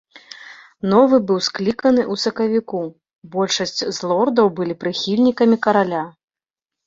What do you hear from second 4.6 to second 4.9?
былі